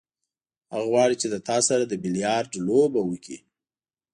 [0.73, 3.39] هغه غواړي چې له تا سره د بیلیارډ لوبه وکړي.